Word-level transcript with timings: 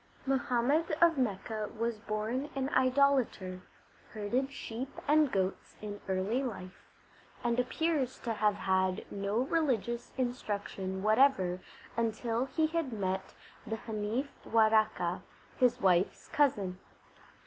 Muhammad 0.25 0.97
of 0.99 1.15
Makka 1.15 1.69
was 1.77 1.99
born 1.99 2.49
an 2.55 2.69
idolater, 2.69 3.61
herded 4.13 4.51
sheep 4.51 4.89
and 5.07 5.31
goats 5.31 5.75
in 5.79 6.01
early 6.07 6.41
life, 6.41 6.87
and 7.43 7.59
appears 7.59 8.17
to 8.21 8.33
have 8.33 8.55
had 8.55 9.05
no 9.11 9.41
religious 9.41 10.11
instruction 10.17 11.03
whatever 11.03 11.59
until 11.95 12.45
he 12.45 12.65
had 12.65 12.91
met 12.91 13.35
the 13.67 13.77
Hanif 13.77 14.29
Waraka, 14.43 15.21
his 15.59 15.79
wife 15.79 16.09
s 16.11 16.27
cousin. 16.29 16.79